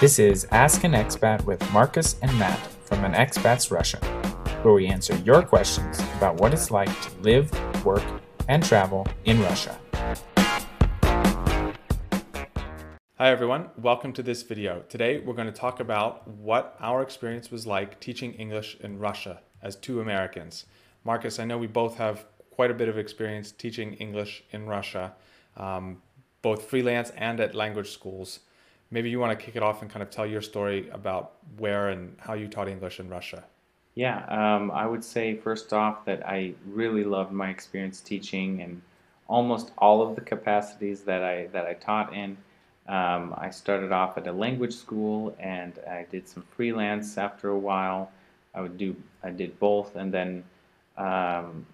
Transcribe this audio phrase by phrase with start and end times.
[0.00, 3.98] This is Ask an Expat with Marcus and Matt from an Expat's Russia,
[4.62, 7.52] where we answer your questions about what it's like to live,
[7.84, 8.02] work,
[8.48, 9.78] and travel in Russia.
[13.18, 14.84] Hi everyone, welcome to this video.
[14.88, 19.42] Today we're going to talk about what our experience was like teaching English in Russia
[19.60, 20.64] as two Americans.
[21.04, 25.12] Marcus, I know we both have quite a bit of experience teaching English in Russia,
[25.58, 26.00] um,
[26.40, 28.40] both freelance and at language schools.
[28.90, 31.90] Maybe you want to kick it off and kind of tell your story about where
[31.90, 33.44] and how you taught English in Russia.
[33.94, 38.82] Yeah, um, I would say first off that I really loved my experience teaching and
[39.28, 42.36] almost all of the capacities that I that I taught in.
[42.88, 47.58] Um, I started off at a language school and I did some freelance after a
[47.58, 48.10] while.
[48.54, 50.44] I would do I did both and then
[50.96, 51.64] um,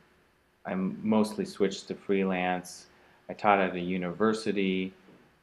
[0.66, 2.86] I mostly switched to freelance.
[3.30, 4.92] I taught at a university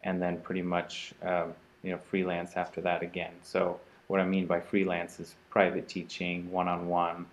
[0.03, 3.33] and then pretty much um, you know freelance after that again.
[3.43, 7.25] So what I mean by freelance is private teaching, one-on-one.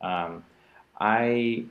[0.00, 0.44] Um,
[1.00, 1.64] I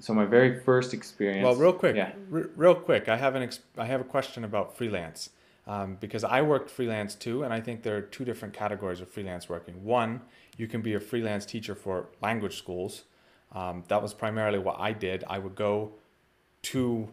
[0.00, 1.44] so my very first experience.
[1.44, 2.12] Well, real quick, yeah.
[2.32, 5.30] R- real quick, I have an ex- I have a question about freelance
[5.66, 9.08] um, because I worked freelance too, and I think there are two different categories of
[9.08, 9.84] freelance working.
[9.84, 10.20] One,
[10.56, 13.04] you can be a freelance teacher for language schools.
[13.52, 15.24] Um, that was primarily what I did.
[15.26, 15.92] I would go
[16.62, 17.08] to,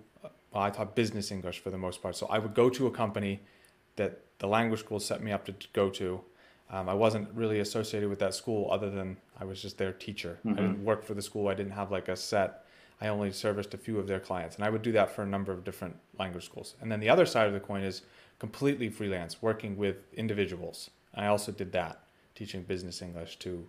[0.51, 2.15] well, I taught business English for the most part.
[2.15, 3.41] So I would go to a company
[3.95, 6.21] that the language school set me up to go to.
[6.69, 10.39] Um, I wasn't really associated with that school other than I was just their teacher.
[10.39, 10.49] Mm-hmm.
[10.49, 11.47] I didn't work for the school.
[11.47, 12.65] I didn't have like a set.
[13.01, 15.27] I only serviced a few of their clients, and I would do that for a
[15.27, 16.75] number of different language schools.
[16.81, 18.03] And then the other side of the coin is
[18.39, 20.89] completely freelance, working with individuals.
[21.13, 22.03] I also did that,
[22.35, 23.67] teaching business English to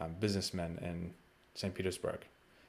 [0.00, 1.12] um, businessmen in
[1.54, 1.74] St.
[1.74, 2.20] Petersburg.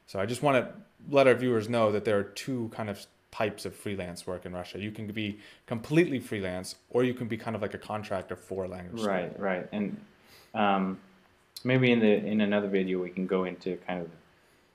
[0.08, 0.74] So I just want to
[1.10, 4.54] let our viewers know that there are two kind of types of freelance work in
[4.54, 4.80] Russia.
[4.80, 8.68] You can be completely freelance, or you can be kind of like a contractor for
[8.68, 9.04] language.
[9.04, 9.44] Right, school.
[9.44, 10.00] right, and
[10.54, 11.00] um,
[11.64, 14.10] maybe in the in another video we can go into kind of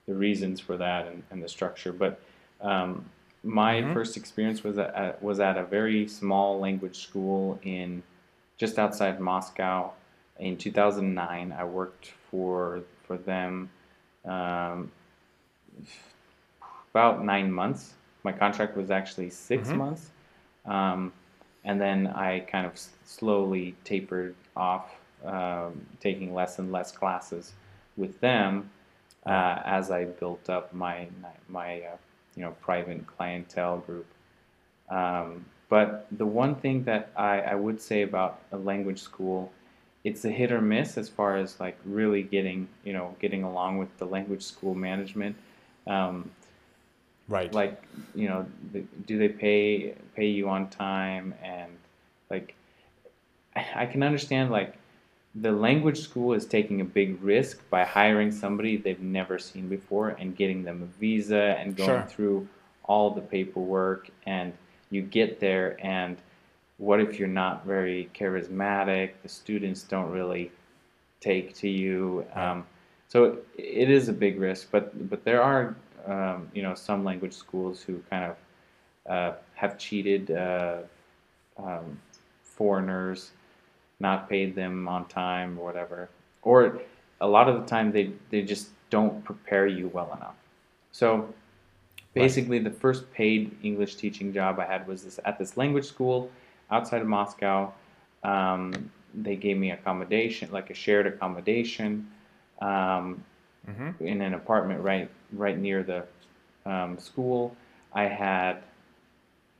[0.07, 1.91] the reasons for that and, and the structure.
[1.91, 2.19] But
[2.61, 3.05] um,
[3.43, 3.93] my mm-hmm.
[3.93, 8.03] first experience was at, was at a very small language school in
[8.57, 9.91] just outside Moscow.
[10.39, 13.69] In 2009, I worked for for them
[14.25, 14.91] um,
[16.91, 17.93] about nine months.
[18.25, 19.77] My contract was actually 6 mm-hmm.
[19.77, 20.09] months,
[20.65, 21.13] um,
[21.63, 22.73] and then I kind of
[23.05, 27.53] slowly tapered off, um, taking less and less classes
[27.97, 28.71] with them
[29.27, 31.07] uh, as I built up my
[31.49, 31.97] my uh,
[32.35, 34.07] you know private clientele group.
[34.89, 39.51] Um, but the one thing that I, I would say about a language school,
[40.03, 43.77] it's a hit or miss as far as like really getting you know getting along
[43.77, 45.35] with the language school management.
[45.85, 46.31] Um,
[47.27, 47.53] right.
[47.53, 47.81] Like
[48.13, 48.45] you know,
[49.05, 51.33] do they pay pay you on time?
[51.43, 51.71] And
[52.29, 52.55] like
[53.55, 54.75] I can understand like
[55.35, 60.09] the language school is taking a big risk by hiring somebody they've never seen before
[60.09, 62.07] and getting them a visa and going sure.
[62.07, 62.47] through
[62.85, 64.09] all the paperwork.
[64.25, 64.53] And
[64.91, 66.17] you get there and
[66.77, 69.11] what if you're not very charismatic?
[69.23, 70.51] The students don't really
[71.19, 72.25] take to you.
[72.33, 72.65] Um,
[73.07, 75.75] so it is a big risk but but there are
[76.07, 78.37] um, you know some language schools who kind of
[79.11, 80.77] uh, have cheated uh,
[81.57, 81.99] um,
[82.43, 83.31] foreigners
[83.99, 86.09] not paid them on time or whatever.
[86.41, 86.81] Or
[87.21, 90.35] a lot of the time they, they just don't prepare you well enough.
[90.91, 91.33] So
[92.13, 92.71] basically, right.
[92.71, 96.29] the first paid English teaching job I had was this, at this language school
[96.71, 97.73] outside of Moscow.
[98.23, 102.07] Um, they gave me accommodation, like a shared accommodation,
[102.61, 103.23] um,
[103.69, 104.05] mm-hmm.
[104.05, 106.05] in an apartment right right near the
[106.65, 107.55] um, school.
[107.93, 108.63] I had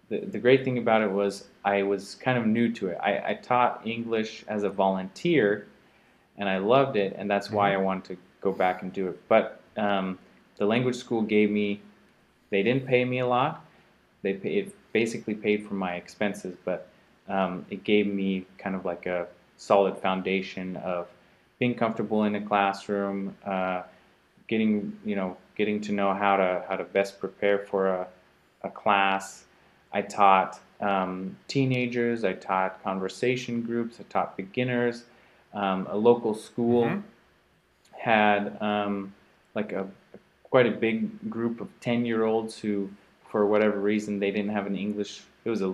[0.09, 2.97] the, the great thing about it was I was kind of new to it.
[3.01, 5.67] I, I taught English as a volunteer,
[6.37, 7.85] and I loved it, and that's why I mm-hmm.
[7.85, 9.27] wanted to go back and do it.
[9.27, 10.19] But um,
[10.57, 11.81] the language school gave me,
[12.51, 13.65] they didn't pay me a lot.
[14.21, 16.87] They pay, it basically paid for my expenses, but
[17.27, 21.07] um, it gave me kind of like a solid foundation of
[21.59, 23.83] being comfortable in a classroom, uh,
[24.47, 28.07] getting you know getting to know how to how to best prepare for a,
[28.63, 29.45] a class
[29.95, 35.05] I taught um, teenagers, I taught conversation groups, I taught beginners.
[35.53, 36.99] Um, a local school mm-hmm.
[37.97, 39.13] had um,
[39.55, 39.87] like a
[40.43, 42.89] quite a big group of 10 year olds who,
[43.29, 45.73] for whatever reason, they didn't have an English, it was a,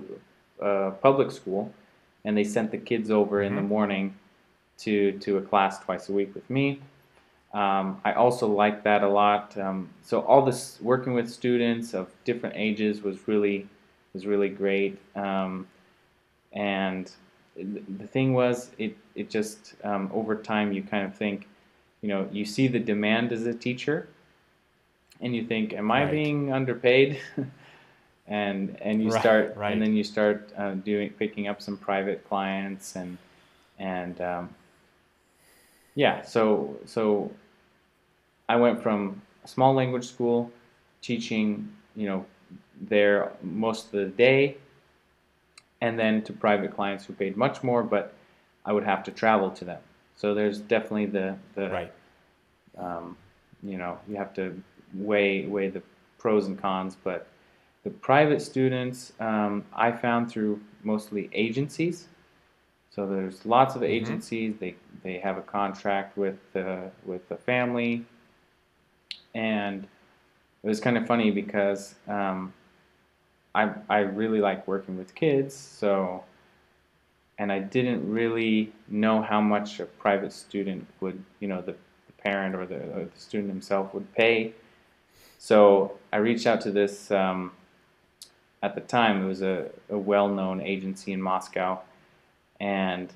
[0.60, 1.74] a public school,
[2.24, 3.48] and they sent the kids over mm-hmm.
[3.48, 3.70] in the mm-hmm.
[3.70, 4.16] morning
[4.78, 6.80] to, to a class twice a week with me.
[7.54, 9.58] Um, I also like that a lot.
[9.58, 13.68] Um, so all this working with students of different ages was really
[14.14, 15.00] was really great.
[15.16, 15.68] Um,
[16.54, 17.12] and
[17.56, 21.48] the thing was, it it just um, over time you kind of think,
[22.02, 24.08] you know, you see the demand as a teacher,
[25.20, 26.12] and you think, am I Right.
[26.12, 27.20] being underpaid?
[28.28, 29.74] and and you Right, start right.
[29.74, 33.18] and then you start uh, doing picking up some private clients and
[33.80, 34.50] and um,
[35.96, 37.32] yeah so so
[38.54, 39.00] I went from
[39.46, 40.40] a small language school
[41.02, 41.48] teaching
[42.02, 42.20] you know
[42.94, 44.42] there most of the day
[45.86, 48.06] and then to private clients who paid much more but
[48.70, 49.82] I would have to travel to them
[50.22, 51.92] so there's definitely the the Right.
[52.78, 53.18] um,
[53.64, 54.62] you know, you have to
[54.94, 55.82] weigh weigh the
[56.18, 56.98] pros and cons.
[57.04, 57.28] But
[57.84, 62.08] the private students, um, I found through mostly agencies.
[62.94, 64.56] So there's lots of agencies.
[64.60, 68.06] They they have a contract with the with the family,
[69.34, 69.88] and
[70.64, 72.54] it was kind of funny because um,
[73.54, 75.54] I I really like working with kids.
[75.56, 76.24] So.
[77.38, 81.76] And I didn't really know how much a private student would, you know, the
[82.06, 84.54] the parent or the, or the student himself would pay.
[85.40, 87.52] So I reached out to this, um,
[88.62, 91.80] at the time, it was a, a well known agency in Moscow.
[92.60, 93.12] And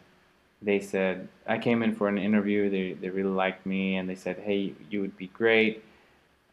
[0.62, 2.70] they said, I came in for an interview.
[2.70, 3.98] They, they really liked me.
[3.98, 5.84] And they said, hey, you would be great.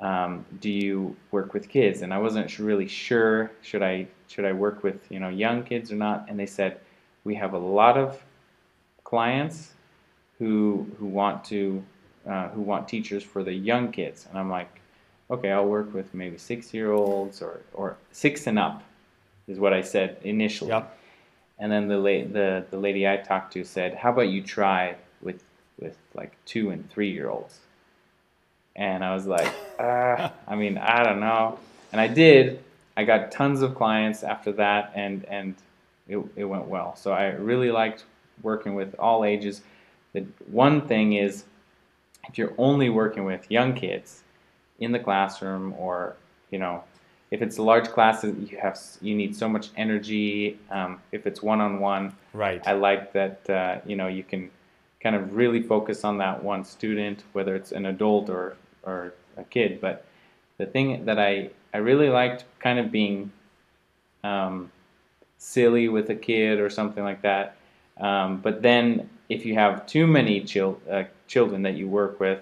[0.02, 2.02] Um, do you work with kids?
[2.02, 5.93] And I wasn't really sure should I should I work with you know young kids
[5.93, 6.26] or not.
[6.28, 6.81] And they said
[7.25, 8.20] we have a lot of
[9.04, 9.72] clients
[10.38, 11.82] who who want to
[12.28, 14.81] uh, who want teachers for the young kids, and I'm like,
[15.31, 18.82] okay, I'll work with maybe six year olds or or six and up,
[19.46, 20.70] is what I said initially.
[20.70, 20.99] Yep.
[21.60, 24.96] And then the la- the the lady I talked to said, how about you try
[25.20, 25.44] with
[25.78, 27.60] with like two and three year olds?
[28.76, 31.58] And I was like, uh, I mean, I don't know.
[31.92, 32.62] And I did.
[32.96, 35.54] I got tons of clients after that, and and
[36.08, 36.94] it, it went well.
[36.96, 38.04] So I really liked
[38.42, 39.62] working with all ages.
[40.12, 41.44] The one thing is,
[42.28, 44.22] if you're only working with young kids
[44.78, 46.16] in the classroom, or
[46.50, 46.84] you know,
[47.30, 50.58] if it's a large class, you have you need so much energy.
[50.70, 52.62] Um, if it's one on one, Right.
[52.66, 54.50] I like that uh, you know you can
[55.02, 59.44] kind of really focus on that one student, whether it's an adult or or a
[59.44, 59.81] kid.
[59.81, 60.05] But
[60.58, 63.32] the thing that I I really liked kind of being
[64.23, 64.70] um,
[65.38, 67.56] silly with a kid or something like that.
[67.99, 72.40] Um, but then if you have too many chil- uh, children that you work with,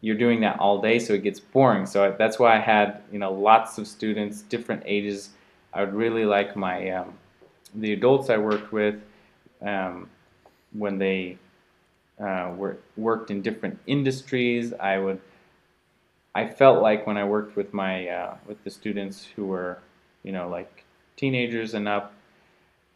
[0.00, 1.86] you're doing that all day, so it gets boring.
[1.86, 5.30] So I, that's why I had you know lots of students, different ages.
[5.72, 7.14] I would really like my um,
[7.74, 8.96] the adults I worked with
[9.62, 10.10] um,
[10.72, 11.38] when they
[12.20, 14.72] uh, were worked in different industries.
[14.74, 15.20] I would
[16.34, 19.78] I felt like when I worked with my uh, with the students who were
[20.22, 20.84] you know like
[21.16, 22.14] teenagers and up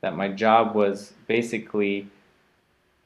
[0.00, 2.08] that my job was basically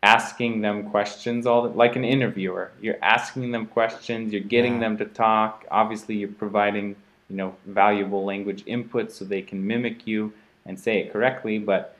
[0.03, 4.81] asking them questions all the, like an interviewer you're asking them questions you're getting Yeah.
[4.81, 6.97] them to talk obviously you're providing
[7.29, 10.33] you know valuable language input so they can mimic you
[10.65, 11.97] and say it correctly but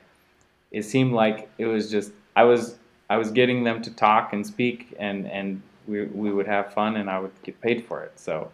[0.71, 2.77] it seemed like it was just I was
[3.09, 6.95] I was getting them to talk and speak and and we we would have fun
[6.97, 8.51] and I would get paid for it so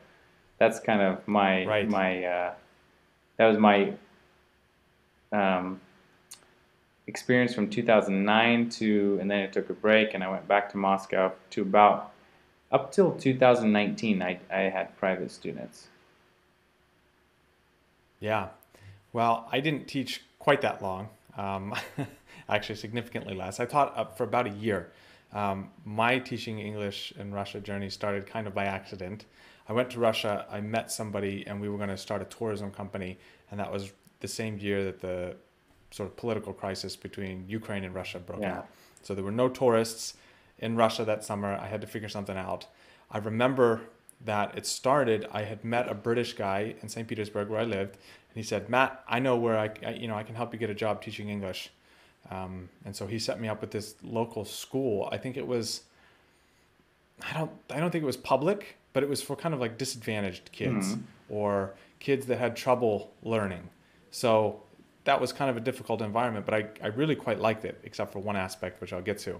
[0.58, 1.90] that's kind of my Right.
[1.90, 2.54] my uh,
[3.38, 3.94] that was my
[5.32, 5.80] um,
[7.06, 10.78] experience from 2009 to and then it took a break and I went back to
[10.78, 12.12] Moscow to about
[12.72, 15.88] up till 2019 I, I had private students
[18.20, 18.48] Yeah.
[19.14, 21.10] Well, I didn't teach quite that long.
[21.38, 21.74] Um,
[22.50, 23.60] actually, significantly less.
[23.60, 24.90] I taught up for about a year.
[25.34, 29.26] Um, my teaching English in Russia journey started kind of by accident.
[29.70, 32.72] I went to Russia, I met somebody, and we were going to start a tourism
[32.72, 33.18] company.
[33.52, 33.92] And that was
[34.22, 35.36] the same year that the
[35.92, 38.60] sort of political crisis between Ukraine and Russia broke Yeah.
[38.60, 38.68] out.
[39.04, 40.16] So there were no tourists
[40.60, 41.54] in Russia that summer.
[41.56, 42.68] I had to figure something out.
[43.12, 43.82] I remember
[44.26, 45.28] that it started.
[45.32, 47.08] I had met a British guy in St.
[47.08, 50.16] Petersburg where I lived, and he said, "Matt, I know where I, I- you know,
[50.16, 51.70] I can help you get a job teaching English."
[52.30, 55.08] Um, and so he set me up with this local school.
[55.12, 55.84] I think it was,
[57.22, 59.78] I don't, I don't think it was public, but it was for kind of like
[59.78, 60.96] disadvantaged kids
[61.30, 63.70] or kids that had trouble learning.
[64.12, 64.62] So
[65.06, 68.12] that was kind of a difficult environment, but I, I really quite liked it, except
[68.12, 69.40] for one aspect, which I'll get to.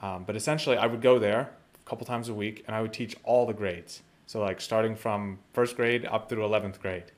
[0.00, 1.50] Um, but essentially, I would go there
[1.84, 4.02] a couple times a week and I would teach all the grades.
[4.26, 7.12] So, like starting from first grade up through 11th grade.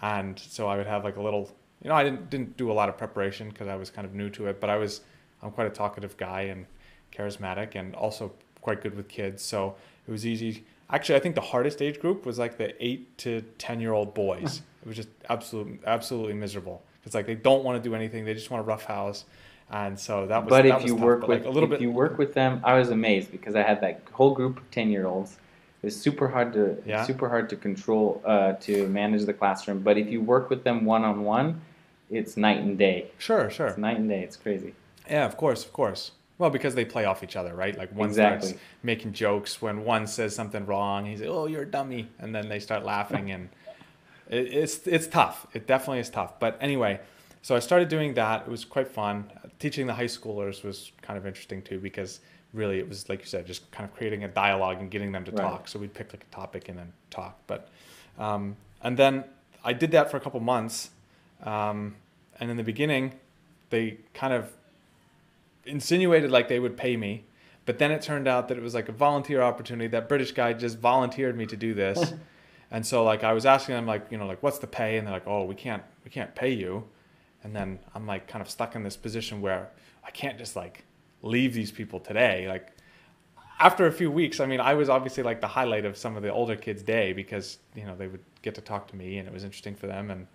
[0.00, 1.50] And so I would have like a little,
[1.82, 4.14] you know, I didn't, didn't do a lot of preparation because I was kind of
[4.14, 5.00] new to it, but I was,
[5.42, 6.66] I'm quite a talkative guy and
[7.16, 9.42] charismatic and also quite good with kids.
[9.42, 10.64] So it was easy.
[10.90, 14.14] Actually, I think the hardest age group was like the eight to 10 year old
[14.14, 14.62] boys.
[14.82, 16.82] It was just absolutely, absolutely miserable.
[17.04, 18.24] It's like they don't want to do anything.
[18.24, 19.24] They just want to roughhouse.
[19.70, 20.50] and so that was.
[20.50, 22.18] but that if was you tough, work with like, a little if bit, you work
[22.18, 25.32] with them, I was amazed because I had that whole group of ten year olds.
[25.82, 27.04] It was super hard to Yeah.
[27.04, 29.80] super hard to control uh, to manage the classroom.
[29.80, 31.60] But if you work with them one on one,
[32.10, 33.10] it's night and day.
[33.18, 34.22] sure, sure, It's night and day.
[34.22, 34.74] It's crazy.
[35.08, 36.12] yeah, of course, of course.
[36.38, 37.76] Well, because they play off each other, right?
[37.76, 38.50] Like one Exactly.
[38.50, 41.04] starts making jokes when one says something wrong.
[41.06, 43.48] He's like, "Oh, you're a dummy," and then they start laughing, and
[44.28, 45.46] it, it's it's tough.
[45.52, 46.38] It definitely is tough.
[46.38, 47.00] But anyway,
[47.42, 48.42] so I started doing that.
[48.42, 49.30] It was quite fun.
[49.58, 52.20] Teaching the high schoolers was kind of interesting too because
[52.54, 55.24] really it was like you said, just kind of creating a dialogue and getting them
[55.24, 55.42] to Right.
[55.42, 55.66] talk.
[55.68, 57.36] So we'd pick like a topic and then talk.
[57.48, 57.68] But
[58.16, 59.24] um, and then
[59.64, 60.90] I did that for a couple months,
[61.42, 61.96] um,
[62.40, 63.14] and in the beginning,
[63.70, 64.52] they kind of
[65.64, 67.24] insinuated like they would pay me.
[67.66, 69.88] But then it turned out that it was like a volunteer opportunity.
[69.88, 72.14] That British guy just volunteered me to do this.
[72.70, 74.96] and so like I was asking them like, you know, like what's the pay?
[74.96, 76.84] And they're like, "Oh, we can't we can't pay you."
[77.44, 79.68] And then I'm like kind of stuck in this position where
[80.04, 80.84] I can't just like
[81.22, 82.48] leave these people today.
[82.48, 82.72] Like
[83.60, 86.22] after a few weeks, I mean, I was obviously like the highlight of some of
[86.22, 89.26] the older kids' day because, you know, they would get to talk to me and
[89.26, 90.26] it was interesting for them and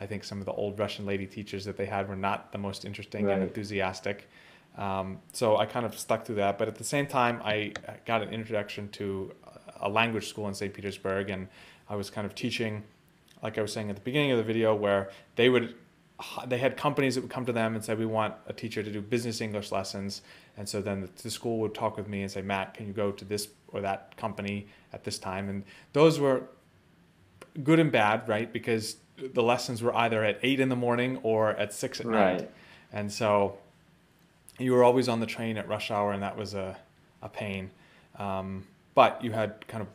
[0.00, 2.58] I think some of the old Russian lady teachers that they had were not the
[2.58, 4.28] most interesting and enthusiastic.
[4.76, 6.56] Um, so I kind of stuck to that.
[6.56, 7.72] But at the same time, I
[8.06, 9.32] got an introduction to
[9.80, 10.72] a language school in St.
[10.72, 11.48] Petersburg, and
[11.88, 12.84] I was kind of teaching,
[13.42, 15.74] like I was saying at the beginning of the video, where they would
[16.48, 18.90] they had companies that would come to them and say we want a teacher to
[18.90, 20.22] do business english lessons
[20.56, 22.92] and so then the, the school would talk with me and say matt can you
[22.92, 25.62] go to this or that company at this time and
[25.92, 26.42] those were
[27.62, 28.96] good and bad right because
[29.32, 32.50] the lessons were either at 8 in the morning or at 6 at night.
[32.92, 33.58] And so
[34.58, 36.76] you were always on the train at rush hour and that was a,
[37.22, 37.70] a pain.
[38.18, 39.88] Um, but you had kind of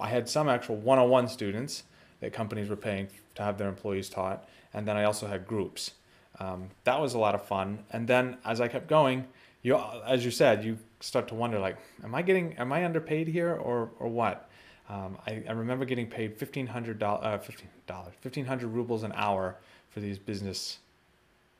[0.00, 1.82] i had some actual one-on-one students
[2.20, 4.48] that companies were paying to have their employees taught.
[4.72, 5.92] And then i also had groups.
[6.40, 7.84] Um, that was a lot of fun.
[7.90, 9.26] And then as i kept going
[9.62, 13.28] you as you said you start to wonder like am i getting am i underpaid
[13.28, 14.47] here or or what
[14.88, 19.02] um, I, I remember getting paid fifteen hundred dollars, uh, fifteen dollars, fifteen hundred rubles
[19.02, 19.56] an hour
[19.90, 20.78] for these business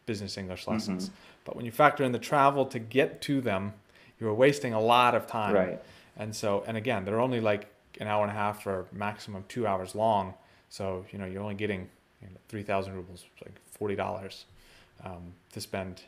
[0.07, 1.11] business English lessons.
[1.45, 3.75] But when you factor in the travel to get to them,
[4.19, 5.55] you were wasting a lot of time.
[5.55, 5.83] Right.
[6.17, 7.69] And so, and again, they're only like
[8.01, 10.35] an hour and a half or maximum two hours long.
[10.71, 11.89] So you know you're only getting
[12.23, 14.47] you know, three thousand rubles, like forty dollars,
[15.05, 16.03] um, to spend,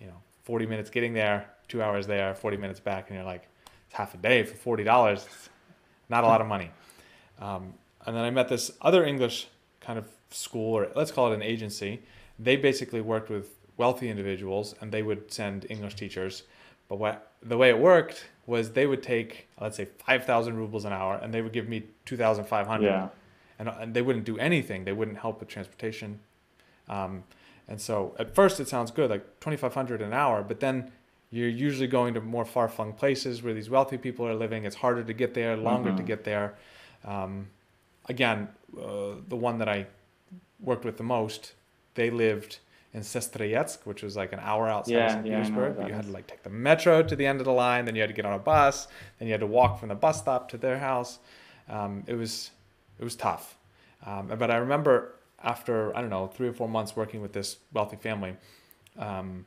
[0.00, 3.48] you know, forty minutes getting there, two hours there, forty minutes back, and you're like,
[3.86, 5.26] it's half a day for forty dollars.
[6.10, 6.70] Not a lot of money.
[7.40, 7.74] Um,
[8.06, 9.48] and then I met this other English
[9.80, 12.02] kind of school, or let's call it an agency.
[12.38, 16.42] They basically worked with wealthy individuals, and they would send English teachers.
[16.88, 20.84] But what the way it worked was they would take, let's say, five thousand rubles
[20.84, 23.08] an hour, and they would give me two thousand five hundred Yeah.
[23.58, 24.84] and, and they wouldn't do anything.
[24.84, 26.18] They wouldn't help with transportation.
[26.88, 27.22] Um,
[27.68, 30.90] and so at first it sounds good, like 2,500 an hour, but then
[31.30, 34.64] you're usually going to more far flung places where these wealthy people are living.
[34.64, 36.06] It's harder to get there, longer to Mhm.
[36.06, 36.54] get there.
[37.04, 37.48] Um,
[38.08, 39.86] again, uh, the one that I
[40.60, 41.54] worked with the most,
[41.94, 42.58] they lived
[42.92, 45.26] in Sestroretsk, which was like an hour outside Yeah, of St.
[45.26, 45.88] yeah, Petersburg.
[45.88, 48.00] You had to like take the metro to the end of the line, then you
[48.00, 50.48] had to get on a bus, then you had to walk from the bus stop
[50.50, 51.20] to their house.
[51.68, 52.50] Um, it was
[52.98, 53.56] it was tough.
[54.04, 57.58] Um, but I remember after I don't know three or four months working with this
[57.72, 58.36] wealthy family,
[58.98, 59.46] um,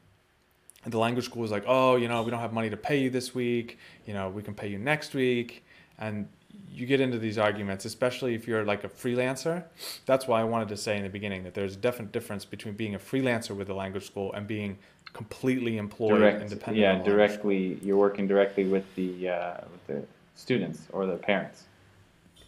[0.86, 3.10] the language school was like, oh, you know, we don't have money to pay you
[3.10, 3.78] this week.
[4.06, 5.64] You know, we can pay you next week,
[5.98, 6.28] and
[6.72, 9.64] you get into these arguments, especially if you're like a freelancer.
[10.06, 12.74] That's why I wanted to say in the beginning that there's a definite difference between
[12.74, 14.78] being a freelancer with a language school and being
[15.14, 16.50] completely employed and Direct.
[16.50, 16.78] dependent.
[16.78, 17.80] Yeah, directly.
[17.84, 21.66] You're working directly with the uh, with the students or the parents.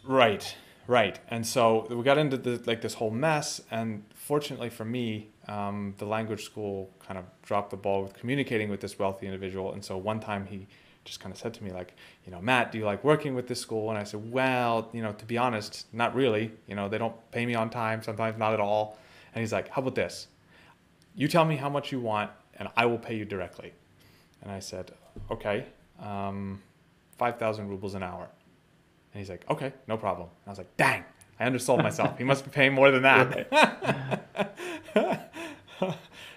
[0.03, 0.55] Right,
[0.87, 1.19] right.
[1.29, 3.61] And so we got into the, like this whole mess.
[3.71, 8.69] And fortunately for me, um, the language school kind of dropped the ball with communicating
[8.71, 9.73] with this wealthy individual.
[9.73, 10.65] And so one time he
[11.03, 11.93] just kind of said to me, like,
[12.25, 13.91] you know, Matt, do you like working with this school?
[13.91, 16.51] And I said, well, you know, to be honest, not really.
[16.65, 18.97] You know, they don't pay me on time, sometimes not at all.
[19.35, 20.25] And he's like, how about this?
[21.13, 23.73] You tell me how much you want, and I will pay you directly.
[24.41, 24.91] And I said,
[25.29, 25.65] okay,
[26.01, 26.63] um,
[27.19, 28.27] 5,000 rubles an hour.
[29.13, 30.29] And he's like, okay, no problem.
[30.29, 31.03] And I was like, dang,
[31.39, 32.17] I undersold myself.
[32.17, 34.21] he must be paying more than that.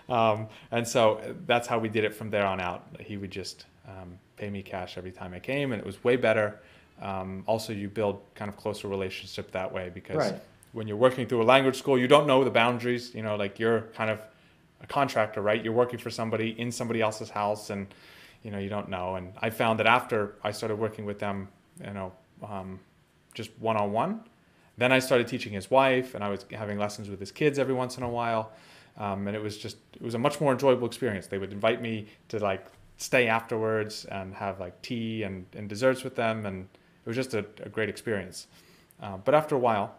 [0.08, 2.86] um, and so that's how we did it from there on out.
[3.00, 6.16] He would just um, pay me cash every time I came, and it was way
[6.16, 6.60] better.
[7.00, 10.40] Um, also, you build kind of closer relationship that way because Right.
[10.72, 13.14] when you're working through a language school, you don't know the boundaries.
[13.14, 14.20] You know, like you're kind of
[14.82, 15.62] a contractor, right?
[15.62, 17.86] You're working for somebody in somebody else's house, and
[18.42, 19.14] you know you don't know.
[19.14, 21.48] And I found that after I started working with them,
[21.84, 22.12] you know,
[22.42, 22.80] um,
[23.34, 24.20] just one on one,
[24.78, 27.74] then I started teaching his wife, and I was having lessons with his kids every
[27.74, 28.52] once in a while.
[28.98, 31.26] um, and it was just it was a much more enjoyable experience.
[31.26, 32.66] They would invite me to like
[32.96, 36.68] stay afterwards and have like tea and, and desserts with them, and
[37.04, 38.48] it was just a, a great experience.
[39.00, 39.94] Uh, but after a while,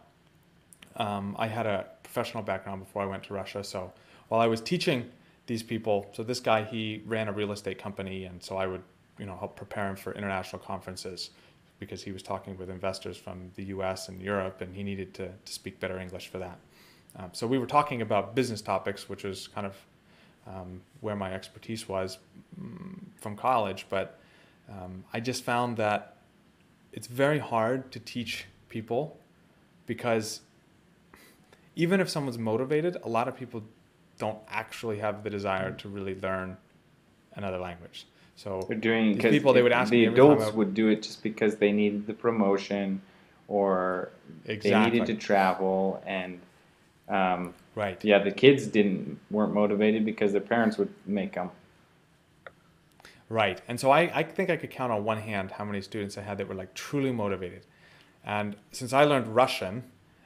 [0.96, 3.92] um, I had a professional background before I went to Russia, so
[4.28, 5.10] while I was teaching
[5.46, 8.82] these people, so this guy he ran a real estate company, and so I would
[9.18, 11.30] you know help prepare him for international conferences
[11.80, 14.08] because he was talking with investors from the U.S.
[14.08, 16.58] and Europe, and he needed to, to speak better English for that.
[17.16, 19.76] Um, so we were talking about business topics, which was kind of
[20.46, 22.18] um, where my expertise was
[22.60, 24.20] mm, from college, but
[24.70, 26.18] um, I just found that
[26.92, 29.18] it's very hard to teach people
[29.86, 30.42] because
[31.74, 33.62] even if someone's motivated, a lot of people
[34.18, 36.56] don't actually have the desire to really learn
[37.34, 38.06] another language.
[38.40, 41.02] So They're doing these people they would the ask me adults I- would do it
[41.02, 43.02] just because they needed the promotion
[43.46, 44.12] or
[44.46, 46.40] they needed to travel and
[47.08, 48.02] um, right.
[48.02, 51.50] yeah the kids didn't weren't motivated because their parents would make them
[53.28, 53.62] Right.
[53.68, 56.22] And so I, I think I could count on one hand how many students I
[56.22, 57.64] had that were like truly motivated.
[58.24, 59.84] And since I learned Russian,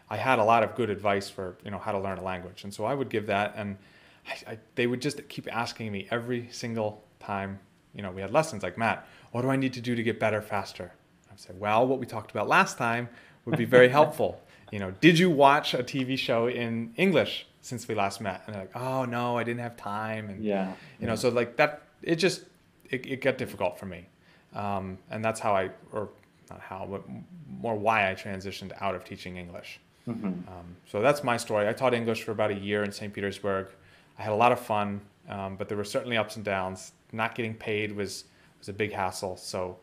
[0.08, 2.64] I had a lot of good advice for, you know, how to learn a language.
[2.64, 3.76] And so I would give that and
[4.26, 7.60] I, I, they would just keep asking me every single time,
[7.94, 10.18] you know, we had lessons like, Matt, what do I need to do to get
[10.18, 10.92] better faster?
[11.30, 13.08] I'd say, well, what we talked about last time
[13.44, 14.40] would be very helpful.
[14.72, 18.42] You know, did you watch a TV show in English since we last met?
[18.46, 20.28] And they're like, oh, no, I didn't have time.
[20.28, 22.44] And yeah you know so like that it just
[22.90, 24.06] it, it got difficult for me
[24.54, 26.08] um, and that's how i or
[26.50, 27.02] not how but
[27.60, 31.72] more why i transitioned out of teaching english hmm um, so that's my story i
[31.72, 33.66] taught english for about a year in st petersburg
[34.18, 37.34] i had a lot of fun um, but there were certainly ups and downs not
[37.34, 38.24] getting paid was
[38.58, 39.78] was a big hassle so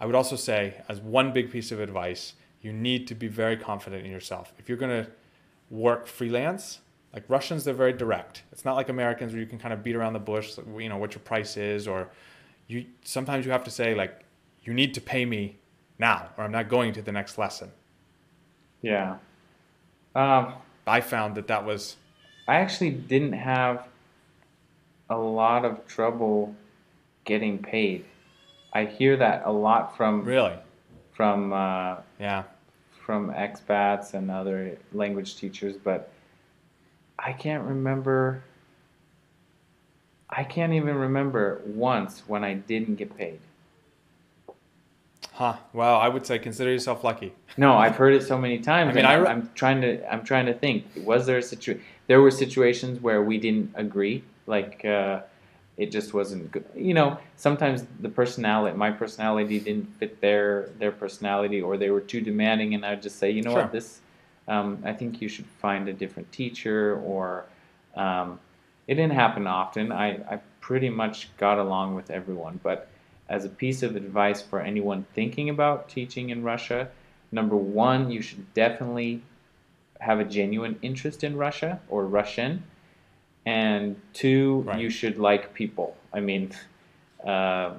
[0.00, 3.56] i would also say as one big piece of advice you need to be very
[3.56, 5.10] confident in yourself if you're going to
[5.70, 6.80] work freelance
[7.16, 8.42] like Russians, they're very direct.
[8.52, 10.98] It's not like Americans where you can kind of beat around the bush, you know,
[10.98, 12.10] what your price is, or
[12.68, 14.22] you sometimes you have to say like,
[14.64, 15.56] you need to pay me
[15.98, 17.70] now, or I'm not going to the next lesson.
[18.82, 19.16] yeah
[20.14, 20.54] um,
[20.86, 21.96] I found that that was
[22.46, 23.88] I actually didn't have
[25.08, 26.54] a lot of trouble
[27.26, 28.04] getting paid
[28.76, 30.52] I hear that a lot from really,
[31.14, 32.42] from uh, yeah,
[33.06, 36.10] from expats and other language teachers, but
[37.18, 38.42] I can't remember.
[40.28, 43.38] I can't even remember once when I didn't get paid.
[45.32, 45.56] huh?
[45.72, 47.32] Well, I would say consider yourself lucky.
[47.56, 48.90] No, I've heard it so many times.
[48.90, 50.12] I mean, I re- I'm trying to.
[50.12, 50.84] I'm trying to think.
[51.02, 51.82] Was there a situation?
[52.08, 54.22] There were situations where we didn't agree.
[54.46, 55.20] Like uh,
[55.76, 56.64] it just wasn't good.
[56.74, 62.00] You know, sometimes the personality, my personality, didn't fit their their personality, or they were
[62.00, 63.62] too demanding, and I'd just say, you know Sure.
[63.62, 64.00] what, this.
[64.48, 67.46] Um, I think you should find a different teacher, or
[67.96, 68.38] um,
[68.86, 69.90] it didn't happen often.
[69.92, 72.88] I, I pretty much got along with everyone, but
[73.28, 76.88] as a piece of advice for anyone thinking about teaching in Russia,
[77.32, 79.22] number one, you should definitely
[80.00, 82.62] have a genuine interest in Russia or Russian.
[83.46, 84.80] And two, Right.
[84.80, 85.96] you should like people.
[86.12, 86.50] I mean,
[87.24, 87.74] uh,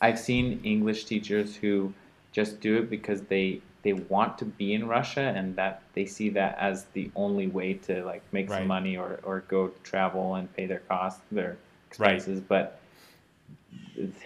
[0.00, 1.94] I've seen English teachers who
[2.32, 6.28] just do it because they they want to be in Russia and that they see
[6.30, 8.58] that as the only way to like make Right.
[8.58, 11.56] some money or, or go travel and pay their costs, their
[11.98, 12.12] Right.
[12.14, 12.40] expenses.
[12.40, 12.78] But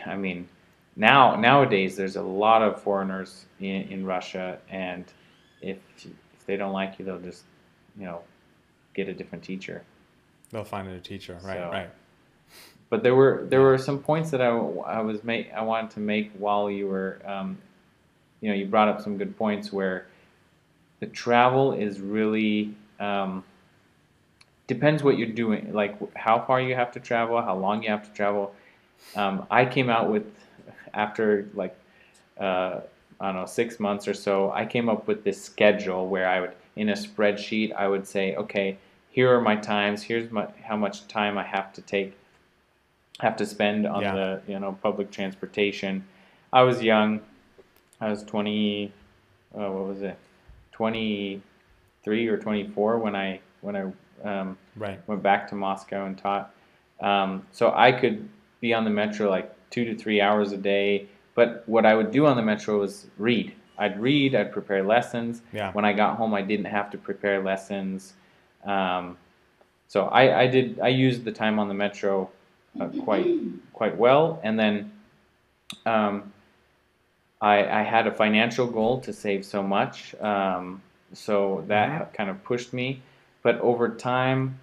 [0.05, 0.49] I mean,
[0.97, 5.05] now nowadays there's a lot of foreigners in, in Russia, and
[5.63, 7.45] if if they don't like you, they'll just
[7.99, 8.21] you know
[8.95, 9.83] get a different teacher.
[10.57, 11.59] They'll find a new teacher, right?
[11.59, 11.91] So- right.
[12.89, 16.01] But there were there were some points that I, I was make I wanted to
[16.01, 17.59] make while you were um,
[18.41, 20.07] you know you brought up some good points where
[21.01, 23.45] the travel is really um,
[24.67, 28.09] depends what you're doing like how far you have to travel how long you have
[28.09, 28.55] to travel
[29.15, 30.25] um, I came out with
[30.95, 31.77] after like
[32.41, 32.81] uh,
[33.21, 36.41] I don't know six months or so I came up with this schedule where I
[36.41, 38.79] would in a spreadsheet I would say okay
[39.17, 42.17] here are my times here's my how much time I have to take
[43.21, 44.15] have to spend on Yeah.
[44.15, 46.05] the you know public transportation
[46.53, 47.21] I was young
[48.01, 48.93] I was 20
[49.55, 50.19] uh, what was it
[50.73, 53.85] 23 or 24 when I when I
[54.23, 55.01] um, Right.
[55.09, 56.51] went back to Moscow and taught.
[57.01, 58.29] Um, so I could
[58.61, 61.07] be on the metro like two to three hours a day.
[61.35, 63.55] But what I would do on the metro was read.
[63.79, 64.35] I'd read.
[64.35, 65.41] I'd prepare lessons.
[65.53, 65.73] Yeah.
[65.73, 68.15] When I got home, I didn't have to prepare lessons.
[68.67, 69.17] Um,
[69.89, 70.81] so I, I did.
[70.81, 72.31] I used the time on the metro
[72.81, 73.27] uh, quite
[73.73, 74.41] quite well.
[74.43, 74.93] And then
[75.85, 76.33] um,
[77.41, 80.15] I, I had a financial goal to save so much.
[80.21, 83.03] Um, so that kind of pushed me.
[83.43, 84.59] But over time,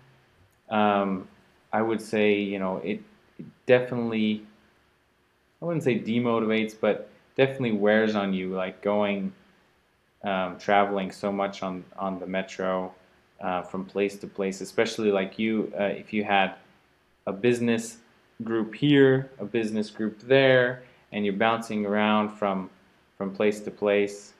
[0.70, 1.28] um,
[1.72, 3.02] I would say you know it,
[3.40, 4.46] it definitely
[5.62, 8.54] I wouldn't say demotivates, but definitely wears on you.
[8.54, 9.32] Like going
[10.24, 12.94] um, traveling so much on on the metro
[13.42, 16.56] uh, from place to place, especially like you uh, if you had
[17.28, 17.98] a business
[18.44, 22.70] group here, a business group there, and you're bouncing around from
[23.18, 24.34] from place to place.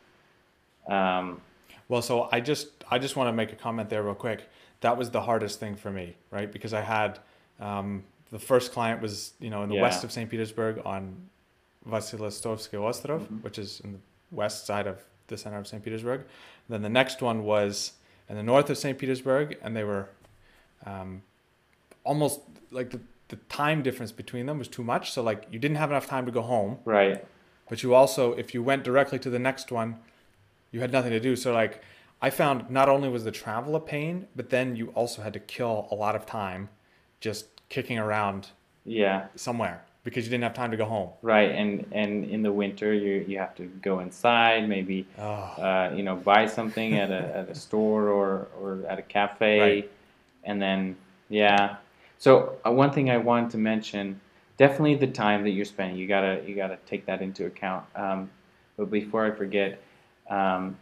[0.88, 1.42] Um,
[1.90, 4.50] Well, so I just I just want to make a comment there real quick.
[4.82, 6.52] That was the hardest thing for me, right?
[6.52, 7.20] Because I had
[7.60, 9.82] um, the first client was you know in the Yeah.
[9.84, 10.30] west of St.
[10.30, 11.16] Petersburg on
[11.88, 13.38] Vasilyevsky Ostrov, Mm-hmm.
[13.44, 14.00] which is in the
[14.32, 15.84] west side of the center of St.
[15.84, 16.22] Petersburg.
[16.70, 17.94] then the next one was
[18.34, 18.98] in the north of St.
[18.98, 20.10] Petersburg, and they were
[20.88, 21.22] um,
[22.04, 22.42] almost
[22.72, 25.12] like the, the time difference between them was too much.
[25.12, 27.24] So like you didn't have enough time to go home, right.
[27.70, 30.00] but you also if you went directly to the next one
[30.72, 31.82] you had nothing to do so like
[32.22, 35.40] i found not only was the travel a pain but then you also had to
[35.40, 36.68] kill a lot of time
[37.22, 38.50] just kicking around
[38.84, 39.28] Yeah.
[39.36, 41.52] somewhere because you didn't have time to go home Right.
[41.52, 46.04] And and in the winter, you you have to go inside, maybe oh, uh, you
[46.04, 49.92] know buy something at a at a store or or at a cafe, Right.
[50.44, 50.96] and then
[51.30, 51.78] yeah.
[52.20, 54.20] So uh, one thing I wanted to mention,
[54.58, 55.98] definitely the time that you're spending.
[55.98, 57.86] You gotta you gotta take that into account.
[57.96, 58.30] Um,
[58.78, 59.82] but before I forget,
[60.30, 60.78] um,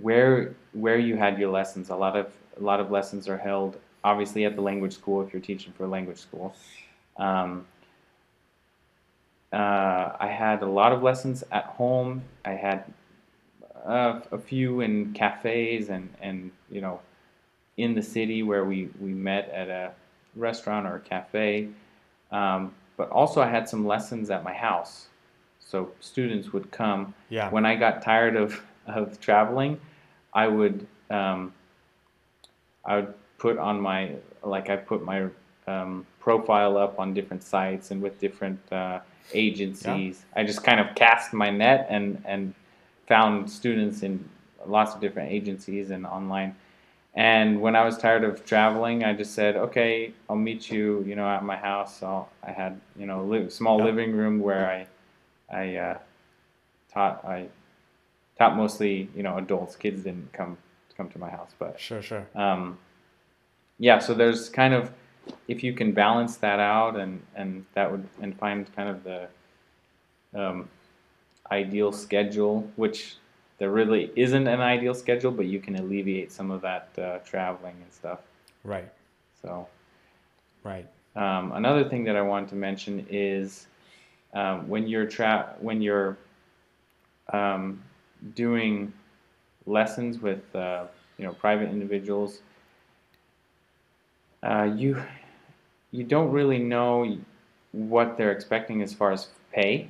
[0.00, 3.76] where where you had your lessons, a lot of a lot of lessons are held
[4.04, 6.54] obviously at the language school if you're teaching for a language school.
[7.16, 7.66] Um,
[9.54, 12.22] uh, I had a lot of lessons at home.
[12.44, 12.84] I had
[13.86, 17.00] uh, a few in cafes and, and you know
[17.76, 19.92] in the city where we, we met at a
[20.36, 21.68] restaurant or a cafe.
[22.30, 25.06] Um, but also I had some lessons at my house.
[25.60, 27.14] So students would come.
[27.28, 29.80] yeah When I got tired of, of traveling,
[30.32, 31.52] I would um,
[32.84, 35.28] I would put on my like I put my
[35.66, 39.00] um, profile up on different sites and with different uh,
[39.32, 40.24] agencies.
[40.36, 42.54] I just kind of cast my net and and
[43.06, 44.28] found students in
[44.66, 46.54] lots of different agencies and online.
[47.16, 51.14] And when I was tired of traveling, I just said, "Okay, I'll meet you, you
[51.14, 53.84] know, at my house." So I had, you know, a li- small Yeah.
[53.84, 54.68] living room where
[55.50, 55.98] I, I uh,
[56.92, 57.24] taught.
[57.24, 57.48] I
[58.36, 59.76] taught mostly, you know, adults.
[59.76, 60.56] Kids didn't come
[60.96, 62.78] come to my house, but sure sure um,
[63.78, 63.98] yeah.
[64.00, 64.90] So there's kind of,
[65.48, 69.28] if you can balance that out, and and that would and find kind of the
[70.34, 70.68] um,
[71.50, 73.16] ideal schedule, which
[73.58, 77.76] there really isn't an ideal schedule, but you can alleviate some of that uh, traveling
[77.82, 78.20] and stuff.
[78.64, 78.88] right
[79.40, 79.68] So
[80.62, 83.66] right um, another thing that I wanted to mention is
[84.32, 86.18] um, when you're tra- when you're
[87.32, 87.82] um,
[88.34, 88.92] doing
[89.66, 90.84] lessons with uh,
[91.18, 92.40] you know private individuals,
[94.44, 95.02] uh, you
[95.90, 97.18] you don't really know
[97.72, 99.88] what they're expecting as far as pay,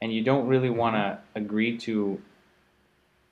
[0.00, 2.20] and you don't really want to agree to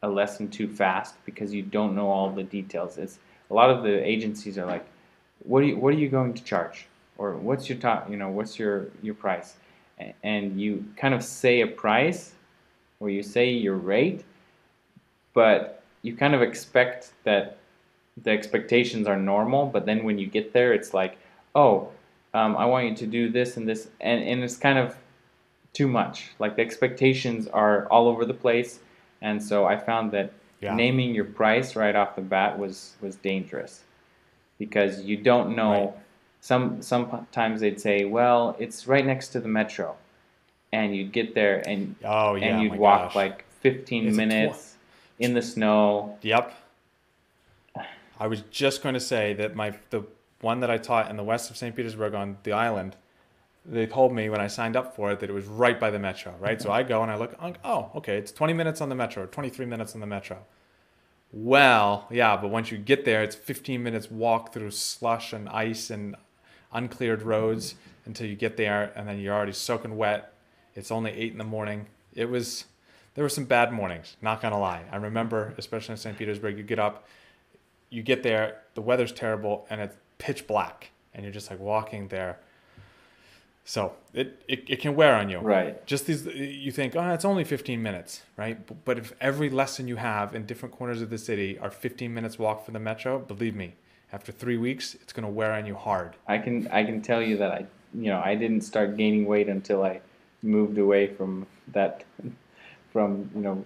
[0.03, 2.99] a lesson too fast because you don't know all the details.
[2.99, 3.19] It's
[3.51, 4.85] a lot of the agencies are like,
[5.45, 6.87] what are you, what are you going to charge?
[7.19, 9.55] Or what's your top you know what's your your price?
[10.25, 12.33] And you kind of say a price
[12.99, 14.25] or you say your rate
[15.35, 17.59] but you kind of expect that
[18.23, 21.17] the expectations are normal but then when you get there it's like
[21.55, 21.89] oh
[22.35, 24.97] um, i want you to do this and this and, and it's kind of
[25.73, 28.81] too much like the expectations are all over the place
[29.23, 30.75] and so i found that Yeah.
[30.75, 33.83] naming your price right off the bat was was dangerous
[34.59, 35.95] because you don't know Right.
[36.41, 39.97] some sometimes they'd say well it's right next to the metro
[40.73, 43.15] and you'd get there and oh yeah and you'd walk gosh.
[43.15, 44.77] like 15 Is minutes
[45.19, 46.55] in the snow Yep.
[48.23, 50.05] I was just going to say that my the
[50.41, 51.75] one that I taught in the west of St.
[51.75, 52.95] Petersburg on the island,
[53.67, 55.99] they told me when I signed up for it that it was right by the
[55.99, 56.63] metro, right?
[56.63, 56.79] so mm-hmm.
[56.79, 59.95] I go and I look, oh, okay, it's 20 minutes on the metro, 23 minutes
[59.95, 60.39] on the metro.
[61.33, 65.91] Well, yeah, but once you get there, it's 15 minutes walk through slush and ice
[65.91, 66.15] and
[66.73, 67.75] uncleared roads
[68.07, 70.33] until you get there, and then you're already soaking wet.
[70.77, 71.87] It's only eight in the morning.
[72.15, 72.67] It was,
[73.15, 74.85] there were some bad mornings, not gonna lie.
[74.93, 76.17] I remember, especially in St.
[76.17, 77.09] Petersburg, you get up,
[77.93, 82.09] you get there, the weather's terrible, and it's pitch black, and you're just like walking
[82.09, 82.39] there.
[83.65, 85.39] So it, it, it can wear on you.
[85.39, 88.59] right Just these, you think, oh, it's only 15 minutes, right?
[88.85, 92.39] But if every lesson you have in different corners of the city are 15 minutes
[92.41, 93.75] walk from the metro, believe me,
[94.13, 96.17] after three weeks, it's going to wear on you hard.
[96.27, 99.49] i can i can tell you that i you know i didn't start gaining weight
[99.49, 100.01] until i
[100.43, 102.05] moved away from that
[102.93, 103.65] from you know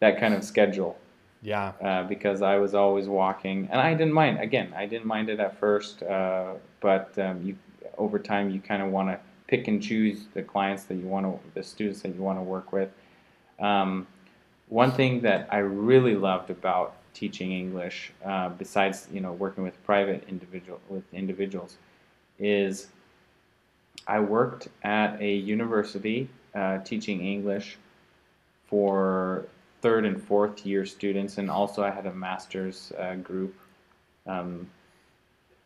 [0.00, 0.96] that kind of schedule
[1.42, 1.72] Yeah.
[1.80, 4.40] uh, because I was always walking, and I didn't mind.
[4.40, 7.56] Again, I didn't mind it at first, uh, but um, you
[7.96, 11.26] over time you kind of want to pick and choose the clients that you want
[11.26, 12.90] to, the students that you want to work with.
[13.58, 14.06] Um,
[14.68, 19.82] one thing that I really loved about teaching English, uh, besides you know working with
[19.84, 21.76] private individual with individuals,
[22.38, 22.88] is
[24.06, 27.76] I worked at a university uh, teaching English
[28.66, 29.46] for
[29.80, 33.54] third and fourth year students, and also I had a master's uh, group.
[34.26, 34.68] Um,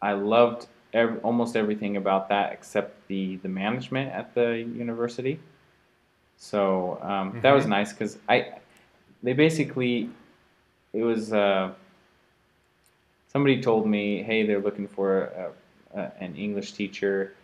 [0.01, 5.39] I loved ev- almost everything about that except the the management at the university.
[6.37, 7.69] So um, that was Mhm.
[7.71, 8.55] nice because I
[9.23, 10.11] they basically
[10.93, 11.73] it was uh,
[13.29, 15.53] somebody told me hey they're looking for a,
[16.01, 17.35] a, an English teacher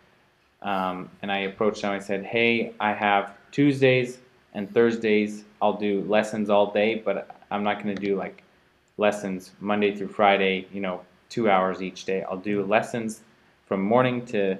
[0.61, 4.19] um, and I approached them I said hey I have Tuesdays
[4.53, 8.43] and Thursdays I'll do lessons all day but I'm not going to do like
[8.97, 12.23] lessons Monday through Friday you know two hours each day.
[12.23, 13.21] I'll do lessons
[13.65, 14.57] from morning to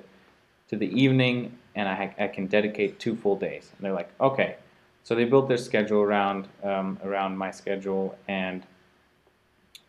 [0.69, 3.71] to the evening and I, I can dedicate two full days.
[3.77, 4.57] And they're like okay.
[5.03, 8.63] So they built their schedule around um, around my schedule and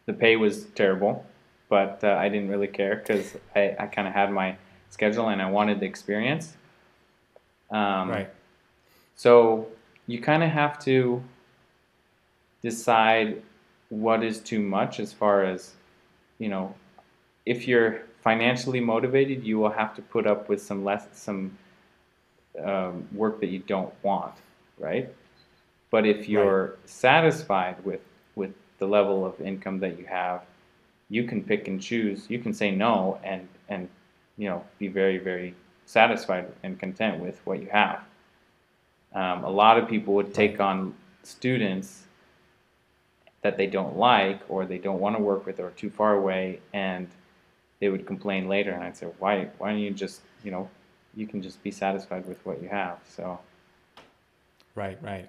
[0.07, 1.25] the pay was terrible
[1.69, 4.57] but uh, I didn't really care because I, I kind of had my
[4.91, 6.57] schedule and I wanted the experience.
[7.71, 8.31] Um, Right.
[9.15, 9.69] so
[10.07, 11.23] you kind of have to
[12.63, 13.43] decide
[13.89, 15.75] what is too much as far as,
[16.39, 16.75] you know,
[17.47, 21.57] if you're financially motivated, you will have to put up with some less some
[22.63, 24.35] um, work that you don't want,
[24.79, 25.13] right?
[25.91, 28.01] But if you're satisfied with
[28.37, 30.43] with the level of income that you have,
[31.09, 32.27] you can pick and choose.
[32.29, 33.89] You can say no and and
[34.37, 35.55] you know be very very
[35.87, 38.01] satisfied and content with what you have.
[39.15, 42.05] Um, a lot of people would take on students
[43.43, 46.61] that they don't like or they don't want to work with or too far away
[46.73, 47.09] and
[47.81, 50.69] they would complain later and I'd say why why don't you just you know
[51.15, 53.39] you can just be satisfied with what you have so
[54.75, 55.29] Right, right,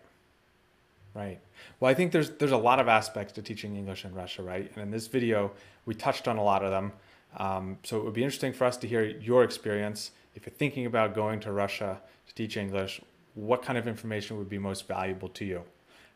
[1.13, 1.39] right.
[1.80, 4.70] Well, I think there's there's a lot of aspects to teaching English in Russia, right?
[4.74, 5.52] And in this video,
[5.86, 6.94] we touched on a lot of them.
[7.38, 10.12] Um, so it would be interesting for us to hear your experience.
[10.36, 13.02] If you're thinking about going to Russia to teach English,
[13.36, 15.63] what kind of information would be most valuable to you?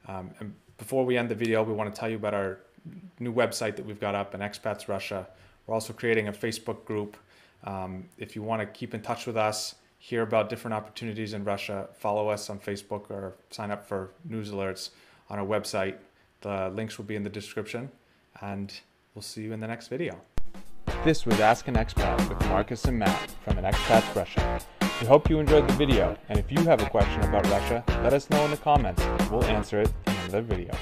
[0.08, 2.60] Um, and before we end the video, we want to tell you about our
[3.20, 5.28] new website that we've got up in Expats Russia.
[5.66, 7.18] We're also creating a Facebook group.
[7.64, 11.44] Um, if you want to keep in touch with us, hear about different opportunities in
[11.44, 14.90] Russia, follow us on Facebook or sign up for news alerts
[15.30, 15.96] on our website.
[16.42, 17.90] The links will be in the description,
[18.42, 18.72] and
[19.16, 20.20] we'll see you in the next video.
[21.04, 24.60] This was Ask an Expat with Marcus and Matt from an Expat's Russia.
[25.02, 28.14] We hope you enjoyed the video, and if you have a question about Russia, let
[28.14, 29.04] us know in the comments.
[29.30, 30.74] We'll answer it in another video.